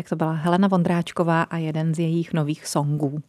[0.00, 3.22] Tak to byla Helena Vondráčková a jeden z jejich nových songů.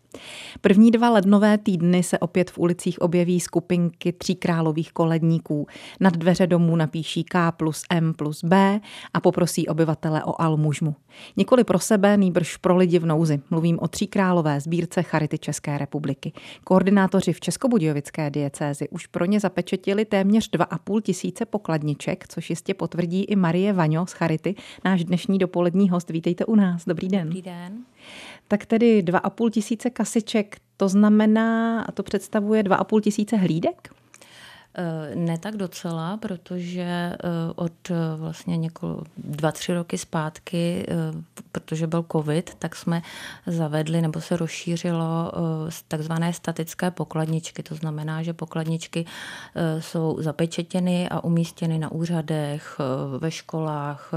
[0.62, 5.68] První dva lednové týdny se opět v ulicích objeví skupinky tří králových koledníků.
[6.00, 8.80] Nad dveře domů napíší K plus M plus B
[9.14, 10.96] a poprosí obyvatele o almužmu.
[11.38, 13.40] Nikoli pro sebe, nýbrž pro lidi v nouzi.
[13.50, 16.34] Mluvím o tří králové sbírce Charity České republiky.
[16.64, 23.24] Koordinátoři v Českobudějovické diecézi už pro ně zapečetili téměř 2,5 tisíce pokladniček, což jistě potvrdí
[23.24, 24.56] i Marie Vaňo z Charity,
[24.86, 26.10] náš dnešní dopolední host.
[26.10, 26.86] Vítejte u nás.
[26.86, 27.28] Dobrý den.
[27.28, 27.74] Dobrý den.
[28.48, 34.01] Tak tedy 2,5 tisíce kasiček, to znamená, a to představuje 2,5 tisíce hlídek?
[34.76, 37.18] Eh, ne tak docela, protože eh,
[37.56, 40.86] od eh, vlastně několik, dva, tři roky zpátky,
[41.52, 43.02] protože byl covid, tak jsme
[43.48, 45.32] zavedli nebo se rozšířilo
[45.88, 47.64] takzvané statické pokladničky.
[47.64, 49.06] To znamená, že pokladničky
[49.80, 52.78] jsou zapečetěny a umístěny na úřadech,
[53.18, 54.12] ve školách,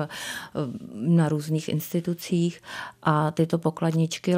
[0.95, 2.63] na různých institucích
[3.03, 4.37] a tyto pokladničky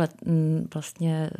[0.75, 1.31] vlastně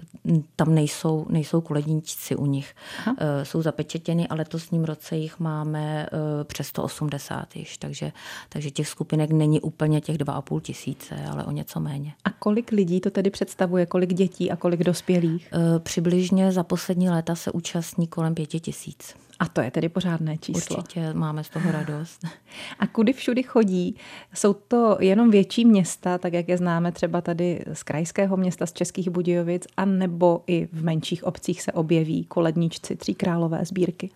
[0.57, 2.75] tam nejsou, nejsou koledníčci u nich.
[3.07, 3.17] Aha.
[3.43, 8.13] Jsou zapečetěny, ale to letošním roce jich máme eh, přes 180 již, takže,
[8.49, 12.15] takže těch skupinek není úplně těch 2,5 tisíce, ale o něco méně.
[12.25, 15.49] A kolik lidí to tedy představuje, kolik dětí a kolik dospělých?
[15.53, 19.15] Eh, přibližně za poslední léta se účastní kolem pěti tisíc.
[19.39, 20.77] A to je tedy pořádné číslo.
[20.77, 22.25] Určitě máme z toho radost.
[22.79, 23.97] A kudy všudy chodí?
[24.35, 28.73] Jsou to jenom větší města, tak jak je známe třeba tady z krajského města, z
[28.73, 34.11] Českých Budějovic, a nebo i v menších obcích se objeví koledničci Tří králové sbírky?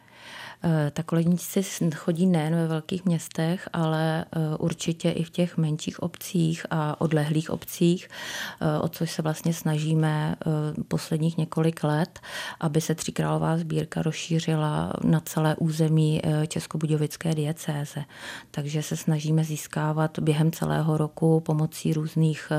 [0.63, 1.63] Eh, tak koledníci
[1.95, 7.51] chodí nejen ve velkých městech, ale eh, určitě i v těch menších obcích a odlehlých
[7.51, 8.09] obcích,
[8.61, 10.37] eh, o což se vlastně snažíme
[10.89, 12.21] posledních několik let,
[12.61, 18.05] aby se Tříkrálová sbírka rozšířila na celé území Českobudějovické diecéze.
[18.51, 22.53] Takže se snažíme získávat během celého roku pomocí různých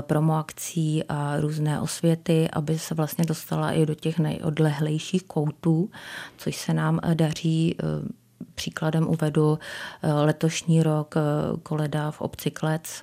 [0.00, 5.90] promoakcí a různé osvěty, aby se vlastně dostala i do těch nejodlehlejších koutů,
[6.36, 7.76] což se nám daří.
[7.78, 7.84] Eh,
[8.54, 9.58] příkladem uvedu
[10.02, 11.20] eh, letošní rok eh,
[11.62, 13.02] koleda v obci Klec,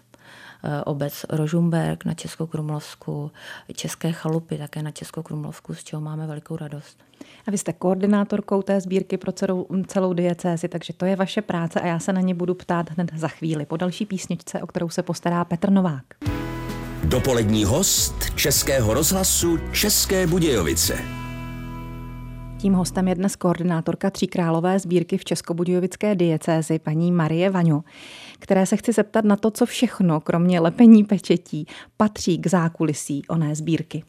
[0.85, 3.31] obec Rožumberg na Českokrumlovsku,
[3.75, 7.03] České chalupy také na Českokrumlovsku, z čeho máme velikou radost.
[7.47, 11.81] A vy jste koordinátorkou té sbírky pro celou, celou diecézi, takže to je vaše práce
[11.81, 14.89] a já se na ně budu ptát hned za chvíli po další písničce, o kterou
[14.89, 16.05] se postará Petr Novák.
[17.03, 21.26] Dopolední host Českého rozhlasu České Budějovice.
[22.57, 27.83] Tím hostem je dnes koordinátorka Tříkrálové sbírky v Českobudějovické diecézi, paní Marie Vaňo,
[28.39, 33.55] které se chci zeptat na to, co všechno, kromě lepení pečetí, patří k zákulisí oné
[33.55, 34.03] sbírky.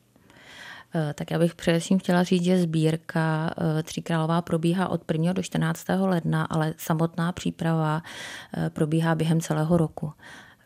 [0.94, 5.32] Eh, tak já bych především chtěla říct, že sbírka eh, Tříkrálová probíhá od 1.
[5.32, 5.84] do 14.
[5.98, 8.02] ledna, ale samotná příprava
[8.56, 10.12] eh, probíhá během celého roku.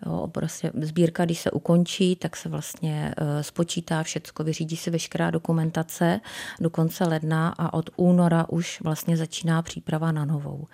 [0.06, 5.30] Jo, prostě sbírka, když se ukončí, tak se vlastně uh, spočítá všecko, vyřídí se veškerá
[5.30, 6.20] dokumentace
[6.60, 10.66] do konce ledna a od února už vlastně začíná příprava na novou.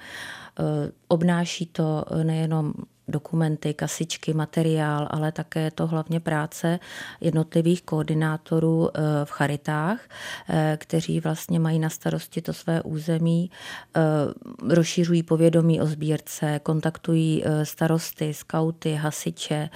[0.58, 0.64] Uh,
[1.08, 2.72] obnáší to nejenom
[3.08, 6.78] dokumenty, kasičky, materiál, ale také to hlavně práce
[7.20, 10.00] jednotlivých koordinátorů eh, v charitách,
[10.48, 13.50] eh, kteří vlastně mají na starosti to své území,
[13.96, 14.00] eh,
[14.74, 19.70] rozšířují povědomí o sbírce, kontaktují starosty, skauty, hasiče,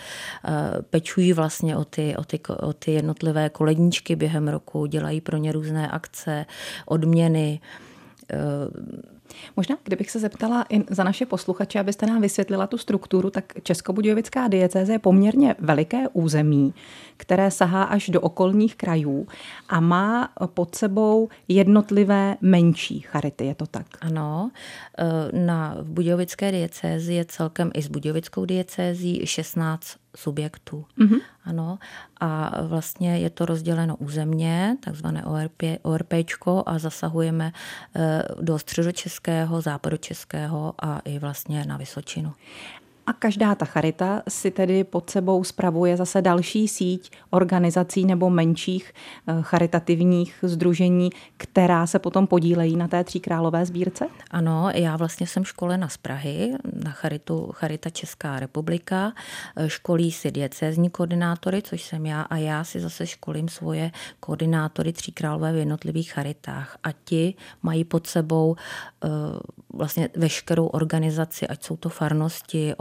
[0.91, 5.53] pečují vlastně o ty, o ty, o ty jednotlivé koledníčky během roku, dělají pro ně
[5.53, 6.47] různé akce,
[6.87, 7.61] odměny,
[9.57, 14.49] Možná, kdybych se zeptala i za naše posluchače, abyste nám vysvětlila tu strukturu, tak Českobudějovická
[14.49, 16.75] diecéze je poměrně veliké území,
[17.17, 19.27] které sahá až do okolních krajů
[19.69, 23.87] a má pod sebou jednotlivé menší charity, je to tak?
[24.01, 24.51] Ano,
[24.99, 30.85] e, na v Budějovické diecézi je celkem i s Budějovickou diecézí 16 subjektů.
[30.99, 31.21] Mm-hmm.
[31.45, 31.79] Ano.
[32.21, 37.53] A vlastně je to rozděleno územně, takzvané ORP, ORPčko a zasahujeme
[37.97, 42.33] e, do středočeského, západočeského a i vlastně na Vysočinu.
[43.07, 48.95] A každá ta charita si tedy pod sebou spravuje zase další síť organizací nebo menších
[49.27, 54.09] eh, charitativních združení, která se potom podílejí na té tříkrálové sbírce?
[54.31, 56.55] Ano, já vlastně jsem školena z Prahy
[56.85, 59.13] na charitu Charita Česká republika.
[59.57, 63.91] Eh, školí si diecézní koordinátory, což jsem já, a já si zase školím svoje
[64.21, 66.79] koordinátory tříkrálové v jednotlivých charitách.
[66.85, 68.57] A ti mají pod sebou
[69.05, 69.11] uh,
[69.73, 72.75] vlastně veškerou organizaci, ať jsou to farnosti,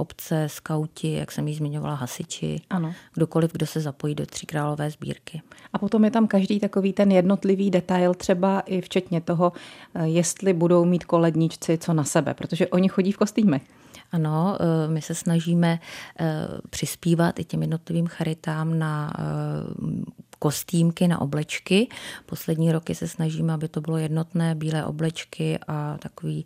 [0.48, 2.94] skauti, jak jsem ji zmiňovala, hasiči, ano.
[3.14, 5.42] kdokoliv, kdo se zapojí do Tříkrálové sbírky.
[5.74, 9.54] A potom je tam každý takový ten jednotlivý detail, třeba i včetně toho,
[9.94, 13.62] eh, jestli budou mít koledničci co na sebe, protože oni chodí v kostýmech.
[14.12, 14.58] Ano,
[14.88, 15.80] my se snažíme
[16.70, 19.14] přispívat i těm jednotlivým charitám na
[20.40, 21.88] kostýmky na oblečky.
[22.26, 26.46] Poslední roky se snažíme, aby to bylo jednotné bílé oblečky a takový,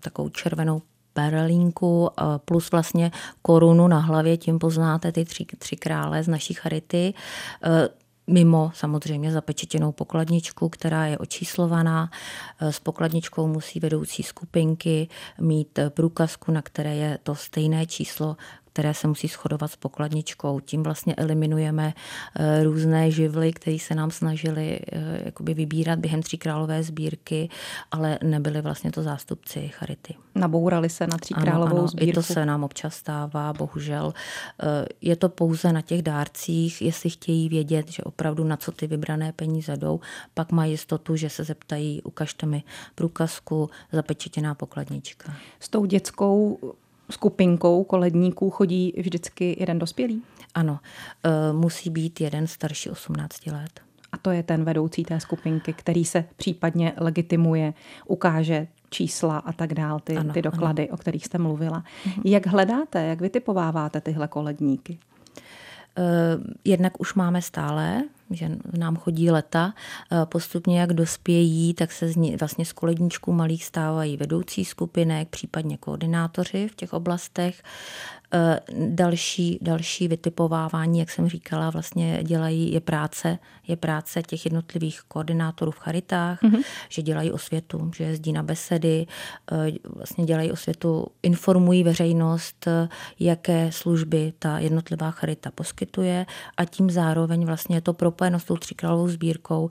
[0.00, 0.82] takovou červenou
[1.12, 2.10] perlínku
[2.44, 3.10] plus vlastně
[3.42, 7.14] korunu na hlavě, tím poznáte ty tři, tři krále z naší charity
[8.26, 12.10] mimo samozřejmě zapečetěnou pokladničku, která je očíslovaná.
[12.60, 15.08] S pokladničkou musí vedoucí skupinky
[15.40, 18.36] mít průkazku, na které je to stejné číslo,
[18.72, 20.60] které se musí shodovat s pokladničkou.
[20.60, 21.94] Tím vlastně eliminujeme
[22.36, 27.48] eh, různé živly, které se nám snažili eh, jakoby vybírat během Tříkrálové sbírky,
[27.90, 30.14] ale nebyli vlastně to zástupci Charity.
[30.34, 32.10] Nabourali se na Tříkrálovou ano, ano, sbírku?
[32.10, 34.14] I to se nám občas stává, bohužel.
[34.62, 38.86] Eh, je to pouze na těch dárcích, jestli chtějí vědět, že opravdu na co ty
[38.86, 40.00] vybrané peníze jdou,
[40.34, 42.62] pak mají jistotu, že se zeptají, ukažte mi
[42.94, 45.34] průkazku, zapečetěná pokladnička.
[45.60, 46.58] S tou dětskou
[47.12, 50.22] skupinkou koledníků chodí vždycky jeden dospělý?
[50.54, 50.78] Ano,
[51.24, 53.80] e, musí být jeden starší 18 let.
[54.12, 57.74] A to je ten vedoucí té skupinky, který se případně legitimuje,
[58.06, 60.94] ukáže čísla a tak dál, ty, ano, ty doklady, ano.
[60.94, 61.84] o kterých jste mluvila.
[62.06, 62.22] Mhm.
[62.24, 64.98] Jak hledáte, jak vytipováváte tyhle koledníky?
[65.96, 66.02] E,
[66.64, 68.02] jednak už máme stále
[68.34, 69.74] že nám chodí leta.
[70.12, 75.28] Eh, postupně, jak dospějí, tak se z ní, vlastně z koledníčků malých stávají vedoucí skupinek,
[75.28, 77.62] případně koordinátoři v těch oblastech.
[78.34, 83.38] Eh, další, další vytipovávání, jak jsem říkala, vlastně dělají, je práce,
[83.68, 86.62] je práce těch jednotlivých koordinátorů v charitách, mm-hmm.
[86.88, 89.06] že dělají osvětu, že jezdí na besedy,
[89.52, 92.68] eh, vlastně dělají osvětu, informují veřejnost,
[93.20, 96.26] jaké služby ta jednotlivá charita poskytuje
[96.56, 99.70] a tím zároveň vlastně je to propojeno s tou tříkrálovou sbírkou,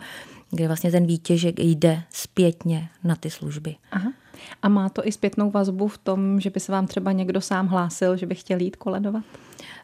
[0.51, 3.75] kde vlastně ten výtěžek jde zpětně na ty služby.
[3.91, 4.13] Aha.
[4.61, 7.67] A má to i zpětnou vazbu v tom, že by se vám třeba někdo sám
[7.67, 9.23] hlásil, že by chtěl jít koledovat?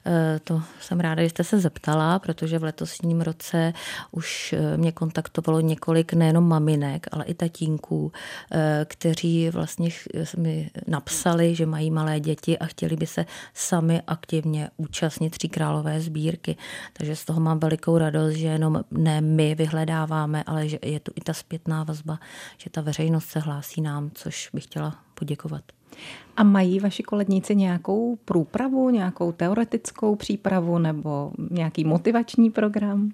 [0.06, 3.74] Eh, to jsem ráda, že jste se zeptala, protože v letosním roce
[4.12, 8.12] už eh, mě kontaktovalo několik nejenom maminek, ale i tatínků,
[8.52, 9.90] eh, kteří vlastně
[10.38, 16.02] mi napsali, že mají malé děti a chtěli by se sami aktivně účastnit Tří králové
[16.02, 16.56] sbírky.
[16.94, 21.12] Takže z toho mám velikou radost, že jenom ne my vyhledáváme, ale že je tu
[21.16, 22.20] i ta zpětná vazba,
[22.58, 25.64] že ta veřejnost se hlásí nám, což bych chtěla poděkovat.
[26.38, 33.12] A mají vaši koledníci nějakou průpravu, nějakou teoretickou přípravu nebo nějaký motivační program?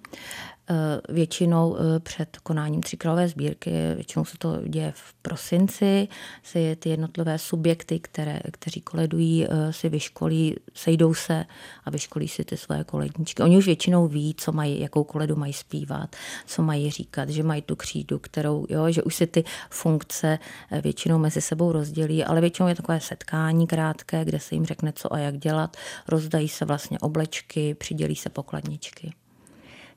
[0.70, 6.08] Eh, většinou eh, před konáním tříkrálové sbírky, většinou se to děje v prosinci,
[6.44, 11.46] si ty jednotlivé subjekty, které, kteří koledují, eh, si vyškolí, sejdou se
[11.86, 13.44] a vyškolí si ty své koledničky.
[13.44, 16.16] Oni už většinou ví, co mají, jakou koledu mají zpívat,
[16.46, 20.40] co mají říkat, že mají tu křídu, kterou, jo, že už si ty funkce
[20.84, 25.14] většinou mezi sebou rozdělí, ale většinou je takové setkání krátké, kde se jim řekne, co
[25.14, 25.78] a jak dělat,
[26.08, 29.14] rozdají se vlastně oblečky, přidělí se pokladničky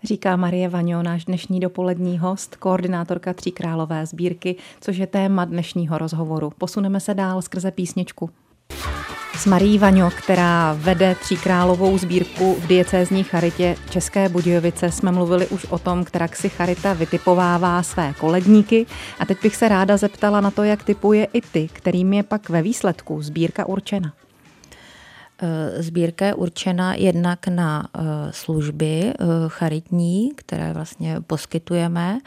[0.06, 6.52] říká Marie Vaňo, náš dnešní dopolední host, koordinátorka Tříkrálové sbírky, což je téma dnešního rozhovoru.
[6.58, 8.30] Posuneme se dál skrze písničku.
[9.36, 15.64] S Marí Vaňo, která vede Tříkrálovou sbírku v diecézní charitě České Budějovice, jsme mluvili už
[15.64, 18.86] o tom, která si charita vytipovává své koledníky.
[19.18, 22.48] A teď bych se ráda zeptala na to, jak typuje i ty, kterým je pak
[22.48, 24.12] ve výsledku sbírka určena.
[25.36, 28.00] Eh, sbírka je určena jednak na eh,
[28.32, 29.14] služby eh,
[29.48, 32.18] charitní, které vlastně poskytujeme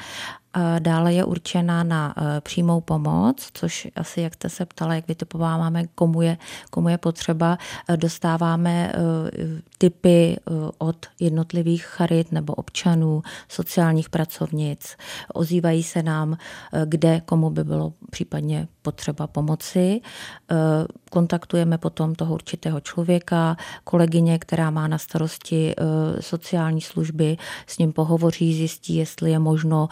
[0.79, 5.87] Dále je určena na e, přímou pomoc, což asi, jak jste se ptala, jak vytipováváme,
[5.95, 6.37] komu je,
[6.69, 7.57] komu je potřeba.
[7.89, 8.93] E, dostáváme e,
[9.77, 10.39] typy
[10.77, 14.97] od jednotlivých charit nebo občanů, sociálních pracovnic.
[15.33, 16.37] Ozývají se nám,
[16.85, 20.01] kde komu by bylo případně potřeba pomoci.
[21.11, 25.75] Kontaktujeme potom toho určitého člověka, kolegyně, která má na starosti
[26.19, 27.37] sociální služby,
[27.67, 29.89] s ním pohovoří, zjistí, jestli je možno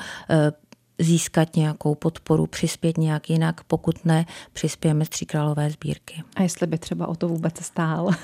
[1.00, 6.24] získat nějakou podporu, přispět nějak jinak, pokud ne, přispějeme z Tříkrálové sbírky.
[6.36, 8.10] A jestli by třeba o to vůbec stál?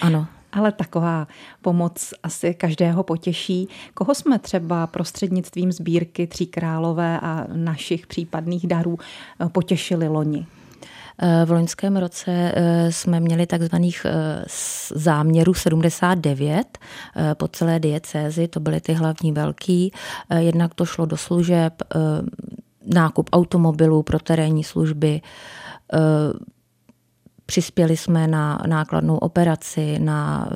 [0.00, 0.26] Ano.
[0.52, 1.26] Ale taková
[1.62, 3.68] pomoc asi každého potěší.
[3.94, 8.98] Koho jsme třeba prostřednictvím sbírky Tříkrálové a našich případných darů
[9.52, 10.46] potěšili loni?
[11.44, 14.44] V loňském roce eh, jsme měli takzvaných eh,
[14.94, 16.78] záměrů 79
[17.16, 19.92] eh, po celé diecézi, to byly ty hlavní velký.
[20.38, 21.82] Jednak to šlo do služeb,
[22.94, 25.20] nákup automobilů pro terénní služby,
[27.46, 30.48] Přispěli jsme na nákladnou operaci, na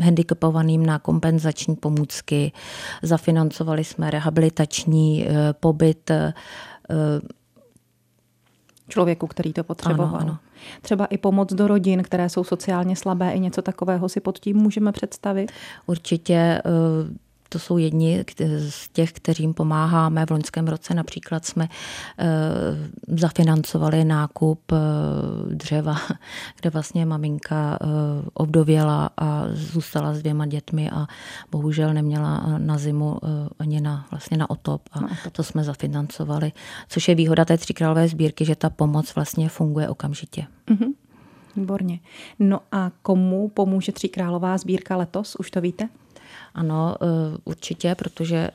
[0.00, 2.52] handicapovaným na kompenzační pomůcky,
[3.02, 5.26] zafinancovali jsme rehabilitační
[5.60, 6.10] pobyt
[8.92, 10.16] člověku, který to potřeboval.
[10.16, 10.38] Ano, ano.
[10.82, 14.56] Třeba i pomoc do rodin, které jsou sociálně slabé, i něco takového si pod tím
[14.56, 15.52] můžeme představit?
[15.86, 16.62] Určitě eh,
[17.52, 18.24] to jsou jedni
[18.68, 20.26] z těch, kterým pomáháme.
[20.26, 21.68] V loňském roce například jsme
[22.18, 22.26] eh,
[23.18, 24.76] zafinancovali nákup eh,
[25.54, 25.96] dřeva,
[26.60, 27.78] kde vlastně maminka
[28.34, 31.06] ovdověla a zůstala s dvěma dětmi a
[31.50, 33.18] bohužel neměla na zimu
[33.58, 35.00] ani na, vlastně na otop a
[35.32, 36.52] to jsme zafinancovali.
[36.88, 40.46] Což je výhoda té tříkrálové sbírky, že ta pomoc vlastně funguje okamžitě.
[40.68, 40.92] Mm-hmm.
[41.56, 42.00] Výborně.
[42.38, 45.36] No a komu pomůže Tříkrálová sbírka letos?
[45.36, 45.88] Už to víte?
[46.54, 47.06] Ano, eh,
[47.44, 48.50] určitě, protože eh,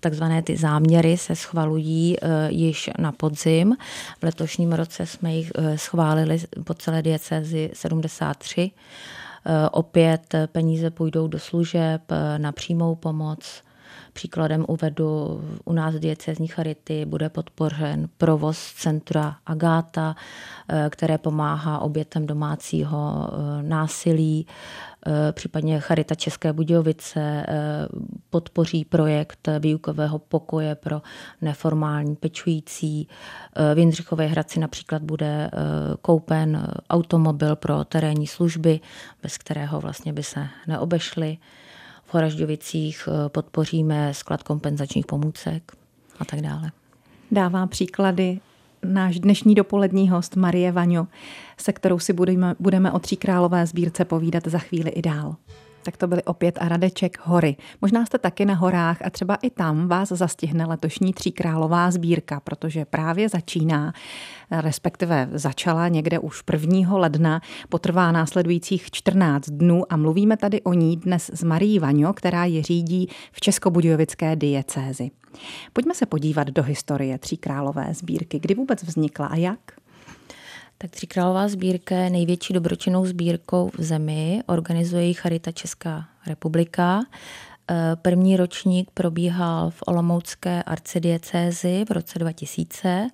[0.00, 3.76] takzvané ty záměry se schvalují eh, již na podzim.
[4.20, 8.70] V letošním roce jsme jich schválili po celé diecezi 73.
[9.72, 12.02] Opět peníze půjdou do služeb
[12.38, 13.62] na přímou pomoc,
[14.12, 20.16] Příkladem uvedu, u nás diecezní charity bude podpořen provoz centra Agáta,
[20.68, 24.46] eh, které pomáhá obětem domácího eh, násilí.
[25.06, 27.46] Eh, případně Charita České Budějovice
[28.30, 31.02] podpoří projekt výukového pokoje pro
[31.40, 33.08] neformální pečující.
[33.74, 35.50] V Jindřichové Hradci například bude
[36.02, 38.80] koupen automobil pro terénní služby,
[39.22, 41.38] bez kterého vlastně by se neobešly.
[42.14, 45.72] Horažďovicích eh, podpoříme sklad kompenzačních pomůcek
[46.18, 46.72] a tak dále.
[47.30, 48.40] Dává příklady
[48.84, 51.06] náš dnešní dopolední host Marie Vaňo,
[51.58, 55.36] se kterou si budeme, budeme o Tříkrálové sbírce povídat za chvíli i dál.
[55.84, 57.56] Tak to byly opět a Radeček hory.
[57.80, 62.84] Možná jste taky na horách a třeba i tam vás zastihne letošní tříkrálová sbírka, protože
[62.84, 63.92] právě začíná,
[64.50, 66.96] respektive začala někde už 1.
[66.96, 72.44] ledna, potrvá následujících 14 dnů a mluvíme tady o ní dnes s Marí Vaňo, která
[72.44, 75.10] je řídí v Českobudějovické diecézi.
[75.72, 78.38] Pojďme se podívat do historie tříkrálové sbírky.
[78.40, 79.58] Kdy vůbec vznikla a jak?
[80.82, 84.42] Tak Tříkrálová sbírka je největší dobročinnou sbírkou v zemi.
[84.46, 87.00] Organizuje ji Charita Česká republika.
[87.70, 93.08] Eh, první ročník probíhal v Olomoucké arcidiecézi v roce 2000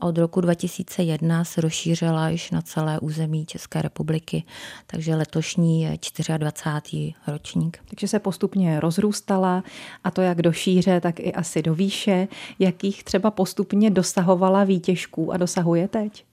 [0.00, 4.44] a od roku 2001 se rozšířila již na celé území České republiky,
[4.86, 5.98] takže letošní je
[6.38, 7.14] 24.
[7.26, 7.78] ročník.
[7.88, 9.64] Takže se postupně rozrůstala
[10.04, 12.28] a to jak do šíře, tak i asi do výše.
[12.58, 16.24] Jakých třeba postupně dosahovala výtěžků a dosahuje teď?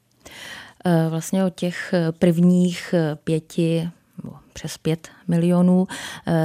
[0.85, 3.89] Eh, vlastně od těch eh, prvních eh, pěti
[4.53, 5.87] přes 5 milionů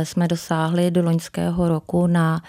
[0.02, 2.42] jsme dosáhli do loňského roku na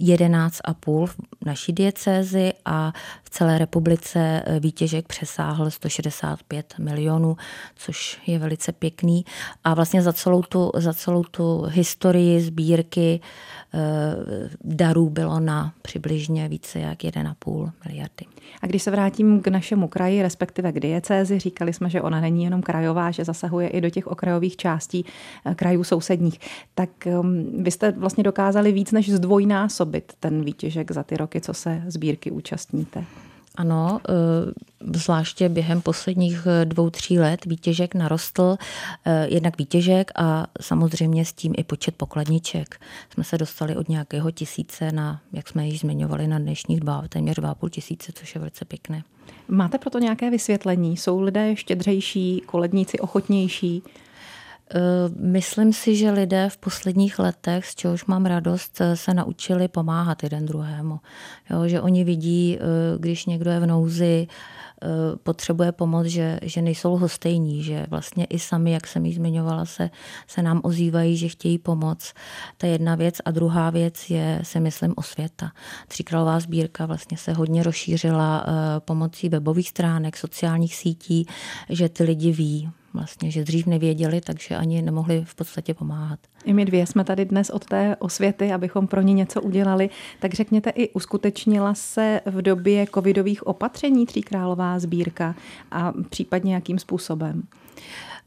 [0.00, 1.16] 11,5 v
[1.46, 7.36] naší diecézi a v celé republice výtěžek přesáhl 165 milionů,
[7.76, 9.24] což je velice pěkný.
[9.64, 13.20] A vlastně za celou tu, za celou tu historii sbírky
[13.76, 18.26] Eh, darů bylo na přibližně více jak 1,5 miliardy.
[18.62, 22.44] A když se vrátím k našemu kraji, respektive k diecézi, říkali jsme, že ona není
[22.44, 26.40] jenom krajová, že zasahuje i do těch okrajových částí eh, krajů sousedních.
[26.74, 31.54] Tak ehm, vy jste vlastně dokázali víc než zdvojnásobit ten výtěžek za ty roky, co
[31.54, 33.04] se sbírky účastníte.
[33.56, 38.56] Ano, eh, zvláště během posledních eh, dvou, tří let výtěžek narostl,
[39.04, 42.80] eh, jednak výtěžek a samozřejmě s tím i počet pokladniček.
[43.10, 47.36] Jsme se dostali od nějakého tisíce na, jak jsme již zmiňovali, na dnešních dva, téměř
[47.36, 49.02] dva půl tisíce, což je velice pěkné.
[49.48, 50.96] Máte proto nějaké vysvětlení?
[50.96, 53.82] Jsou lidé štědřejší, koledníci ochotnější?
[54.74, 54.78] Eh,
[55.18, 60.22] myslím si, že lidé v posledních letech, z čehož mám radost, eh, se naučili pomáhat
[60.22, 61.00] jeden druhému.
[61.50, 62.62] Jo, že oni vidí, eh,
[62.98, 64.26] když někdo je v nouzi,
[65.22, 69.90] potřebuje pomoc, že, že nejsou hostejní, že vlastně i sami, jak jsem ji zmiňovala, se,
[70.26, 72.14] se nám ozývají, že chtějí pomoc.
[72.62, 73.14] Je jedna věc.
[73.24, 75.52] A druhá věc je, si myslím, osvěta.
[75.88, 78.46] Tříkrálová sbírka vlastně se hodně rozšířila
[78.78, 81.26] pomocí webových stránek, sociálních sítí,
[81.68, 86.18] že ty lidi ví, vlastně, že dřív nevěděli, takže ani nemohli v podstatě pomáhat.
[86.44, 89.90] I my dvě jsme tady dnes od té osvěty, abychom pro ně něco udělali.
[90.20, 95.34] Tak řekněte, i uskutečnila se v době covidových opatření Tříkrálová sbírka
[95.70, 97.42] a případně jakým způsobem?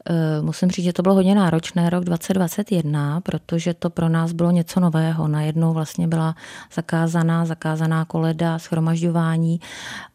[0.06, 4.50] Eh, musím říct, že to bylo hodně náročné rok 2021, protože to pro nás bylo
[4.50, 5.28] něco nového.
[5.28, 6.34] Najednou vlastně byla
[6.74, 9.60] zakázaná, zakázaná koleda, schromažďování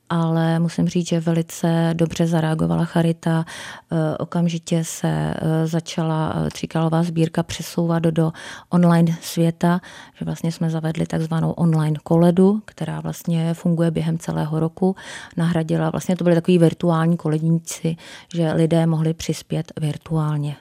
[0.10, 3.46] ale musím říct, že velice dobře zareagovala Charita.
[3.92, 8.32] Eh, okamžitě se eh, začala eh, tříkalová sbírka přesouvat do
[8.70, 9.82] online světa,
[10.20, 14.96] že vlastně jsme zavedli takzvanou online koledu, která vlastně funguje během celého roku.
[15.38, 17.96] Nahradila, vlastně to byly takový virtuální koledníci,
[18.34, 20.56] že lidé mohli přispět virtuálně.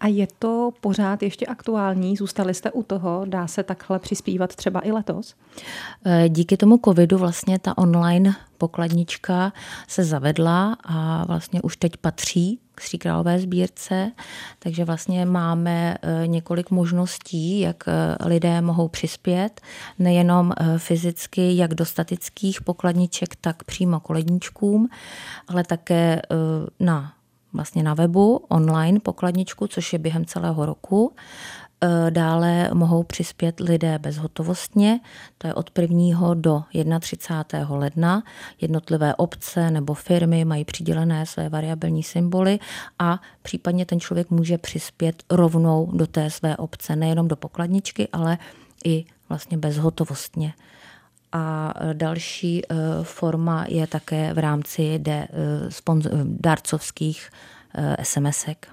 [0.00, 2.16] A je to pořád ještě aktuální?
[2.16, 3.22] Zůstali jste u toho?
[3.26, 5.34] Dá se takhle přispívat třeba i letos?
[6.06, 9.52] Eh, díky tomu covidu vlastně ta online pokladnička
[9.88, 14.12] se zavedla a vlastně už teď patří k Stříkrálové sbírce,
[14.58, 19.60] takže vlastně máme eh, několik možností, jak eh, lidé mohou přispět,
[19.98, 24.88] nejenom fyzicky, jak do statických pokladniček, tak přímo koledničkům,
[25.48, 26.22] ale také
[26.80, 27.12] na
[27.52, 31.12] vlastně na webu online pokladničku, což je během celého roku.
[31.80, 35.00] E, dále mohou přispět lidé bezhotovostně,
[35.38, 36.34] to je od 1.
[36.34, 36.62] do
[37.00, 37.76] 31.
[37.76, 38.22] ledna.
[38.60, 42.58] Jednotlivé obce nebo firmy mají přidělené své variabilní symboly
[42.98, 48.38] a případně ten člověk může přispět rovnou do té své obce, nejenom do pokladničky, ale
[48.84, 50.52] i vlastně bezhotovostně.
[51.32, 57.30] A další eh, forma je také v rámci de, eh, darcovských
[58.02, 58.68] SMSek.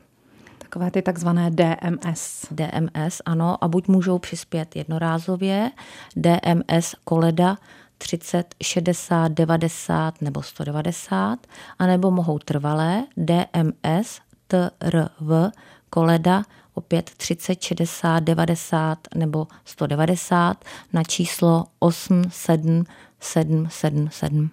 [0.58, 2.46] Takové ty takzvané DMS.
[2.52, 5.72] DMS, ano, a buď můžou přispět jednorázově,
[6.16, 7.58] DMS koleda
[7.98, 11.40] 30, 60, 90 nebo 190,
[11.80, 15.52] anebo mohou trvalé DMS TRV
[15.90, 16.44] koleda
[16.74, 24.50] opět 30, 60, 90 nebo 190 na číslo 87777.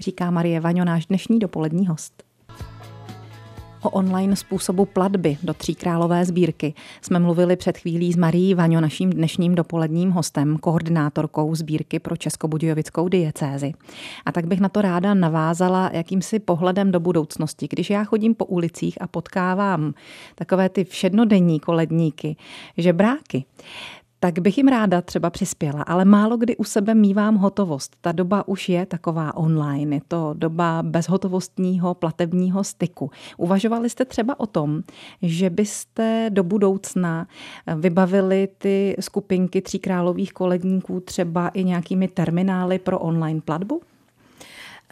[0.01, 2.16] Říká Marie Vaňo, náš dnešní dopolední host
[3.87, 9.11] o online způsobu platby do Tříkrálové sbírky jsme mluvili před chvílí s Marí Vaňo, naším
[9.11, 13.73] dnešním dopoledním hostem, koordinátorkou sbírky pro Českobudějovickou diecézi.
[14.27, 17.69] A tak bych na to ráda navázala jakýmsi pohledem do budoucnosti.
[17.71, 19.95] Když já chodím po ulicích a potkávám
[20.35, 22.37] takové ty všednodenní koledníky,
[22.77, 23.45] žebráky,
[24.21, 27.97] tak bych jim ráda třeba přispěla, ale málo kdy u sebe mývám hotovost.
[28.01, 33.11] Ta doba už je taková online, je to doba bezhotovostního platebního styku.
[33.37, 34.83] Uvažovali jste třeba o tom,
[35.23, 37.27] že byste do budoucna
[37.77, 43.81] vybavili ty skupinky tříkrálových koledníků třeba i nějakými terminály pro online platbu?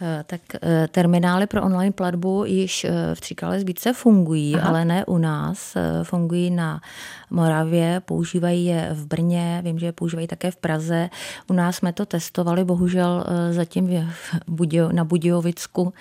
[0.00, 4.68] Eh, tak eh, terminály pro online platbu již eh, v Tříkale zbytce fungují, Aha.
[4.68, 5.76] ale ne u nás.
[6.02, 6.80] Fungují na
[7.30, 11.10] Moravě, používají je v Brně, vím, že je používají také v Praze.
[11.48, 14.10] U nás jsme to testovali, bohužel zatím
[14.92, 15.92] na Budějovicku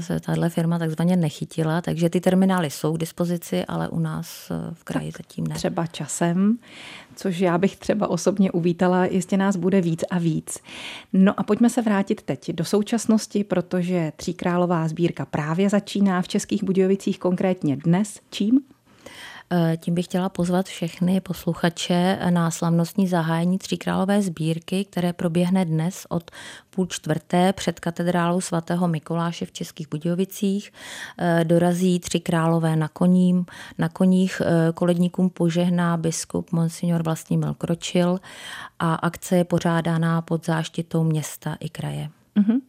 [0.00, 4.84] se tahle firma takzvaně nechytila, takže ty terminály jsou k dispozici, ale u nás v
[4.84, 5.54] kraji tak zatím ne.
[5.54, 6.58] Třeba časem
[7.16, 10.58] což já bych třeba osobně uvítala, jestli nás bude víc a víc.
[11.12, 16.64] No a pojďme se vrátit teď do současnosti, protože Tříkrálová sbírka právě začíná v Českých
[16.64, 18.20] Budějovicích konkrétně dnes.
[18.30, 18.60] Čím?
[19.50, 26.06] Eh, tím bych chtěla pozvat všechny posluchače na slavnostní zahájení Tříkrálové sbírky, které proběhne dnes
[26.08, 26.30] od
[26.70, 30.72] půl čtvrté před katedrálou svatého Mikuláše v Českých Budějovicích.
[31.18, 33.46] Eh, dorazí tři králové na koním.
[33.78, 38.20] Na koních eh, koledníkům požehná biskup Monsignor Vlastimil Kročil
[38.78, 42.10] a akce je pořádaná pod záštitou města i kraje.
[42.36, 42.60] Mm-hmm.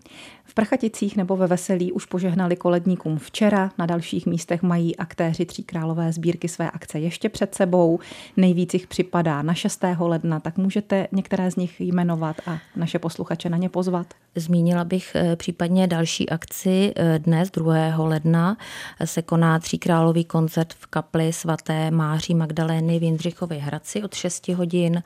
[0.46, 6.12] V Prachaticích nebo ve Veselí už požehnali koledníkům včera, na dalších místech mají aktéři Tříkrálové
[6.12, 8.00] sbírky své akce ještě před sebou.
[8.38, 9.84] Nejvíc jich připadá na 6.
[10.00, 14.08] ledna, tak můžete některé z nich jmenovat a naše posluchače na ně pozvat.
[14.36, 16.94] Zmínila bych eh, případně další akci.
[16.96, 17.96] Eh, dnes, 2.
[17.98, 18.58] ledna,
[19.06, 25.04] se koná Tříkrálový koncert v kapli svaté Máří Magdalény v Jindřichově Hradci od 6 hodin.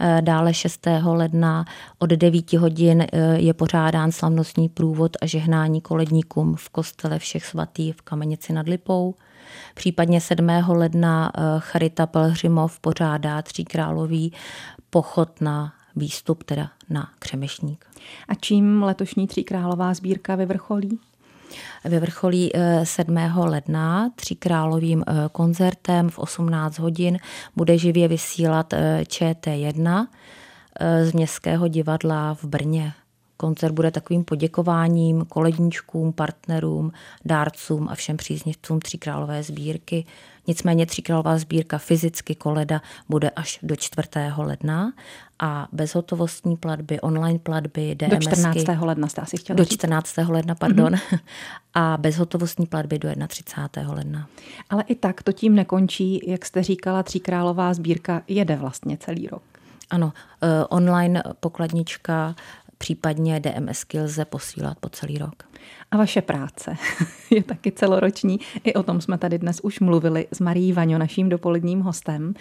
[0.00, 0.86] Eh, dále 6.
[1.02, 1.64] ledna
[1.98, 8.02] od 9 hodin je pořádán slavnostní průvod a žehnání koledníkům v kostele všech svatý v
[8.02, 9.14] Kamenici nad Lipou.
[9.74, 10.48] Případně 7.
[10.68, 14.32] ledna eh, Charita Pelhřimov pořádá tříkrálový
[14.90, 17.86] pochod na výstup, teda na Křemešník.
[18.28, 20.98] A čím letošní tříkrálová sbírka vyvrcholí?
[21.84, 22.50] Vyvrcholí
[22.84, 23.18] 7.
[23.18, 27.18] Eh, ledna tříkrálovým eh, koncertem v 18 hodin.
[27.56, 30.06] Bude živě vysílat ČT1
[31.02, 32.92] z Městského divadla v Brně.
[33.44, 36.92] Koncert bude takovým poděkováním koledníčkům, partnerům,
[37.24, 40.04] dárcům a všem příznivcům Tříkrálové sbírky.
[40.46, 44.08] Nicméně Tříkrálová sbírka fyzicky koleda bude až do 4.
[44.36, 44.92] ledna
[45.38, 48.14] a bezhotovostní platby, online platby, DMSky.
[48.14, 48.80] Do 14.
[48.80, 50.14] ledna jste asi chtěla Do 14.
[50.18, 50.28] Říct.
[50.28, 50.92] ledna, pardon.
[50.92, 51.18] Mm-hmm.
[51.74, 53.94] A bezhotovostní platby do 31.
[53.94, 54.28] ledna.
[54.70, 59.42] Ale i tak to tím nekončí, jak jste říkala, Tříkrálová sbírka jede vlastně celý rok.
[59.90, 62.34] Ano, eh, online pokladnička
[62.84, 65.42] případně DMSky lze posílat po celý rok.
[65.90, 66.76] A vaše práce
[67.30, 68.40] je taky celoroční.
[68.64, 72.34] I o tom jsme tady dnes už mluvili s Marí Vaňo, naším dopoledním hostem.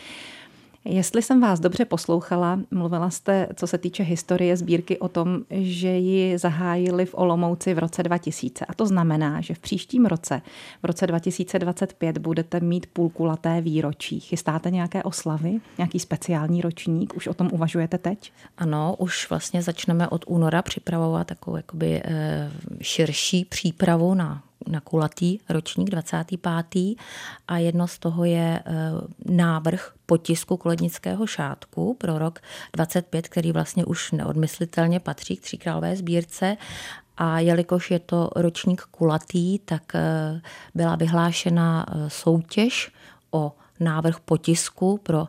[0.86, 5.88] Jestli jsem vás dobře poslouchala, mluvila jste, co se týče historie sbírky, o tom, že
[5.88, 8.65] ji zahájili v Olomouci v roce 2000.
[8.65, 10.41] A to znamená, že v příštím roce,
[10.84, 14.19] v roce 2025, budete mít půlkulaté výročí.
[14.19, 17.15] Chystáte nějaké oslavy, nějaký speciální ročník?
[17.15, 18.32] Už o tom uvažujete teď?
[18.58, 25.39] Ano, už vlastně začneme od února připravovat takovou jakoby e, širší přípravu na na kulatý
[25.49, 26.95] ročník 25.
[27.47, 28.63] a jedno z toho je eh,
[29.26, 32.39] návrh potisku kolednického šátku pro rok
[32.73, 36.58] 25, který vlastně už neodmyslitelně patří k Tříkrálové sbírce
[37.17, 40.41] a jelikož je to ročník kulatý, tak eh,
[40.76, 42.91] byla vyhlášena eh, soutěž
[43.32, 45.28] o návrh potisku pro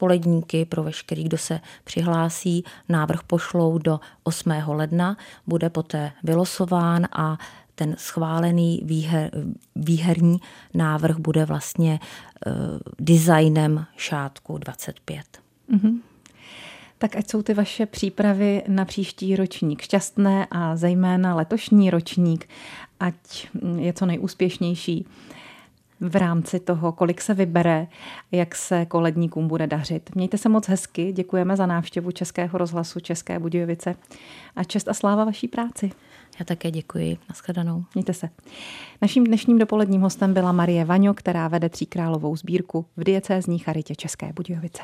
[0.00, 2.64] poledníky pro veškerý, kdo se přihlásí.
[2.88, 4.50] Návrh pošlou do 8.
[4.66, 7.38] ledna, bude poté vylosován a
[7.80, 9.30] ten schválený výher,
[9.76, 10.40] výherní
[10.74, 12.00] návrh bude vlastně
[12.46, 12.52] uh,
[13.00, 15.22] designem šátku 25.
[15.72, 15.98] Mm-hmm.
[16.98, 22.48] Tak ať jsou ty vaše přípravy na příští ročník šťastné a zejména letošní ročník,
[23.00, 25.06] ať je co nejúspěšnější
[26.00, 27.86] v rámci toho, kolik se vybere,
[28.32, 30.14] jak se koledníkům bude dařit.
[30.14, 33.94] Mějte se moc hezky, děkujeme za návštěvu Českého rozhlasu České Budějovice
[34.56, 35.90] a čest a sláva vaší práci.
[36.40, 37.18] Já také děkuji.
[37.28, 37.84] Naschledanou.
[37.94, 38.28] Mějte se.
[39.02, 44.32] Naším dnešním dopoledním hostem byla Marie Vaňo, která vede tříkrálovou sbírku v diecézní charitě České
[44.32, 44.82] Budějovice.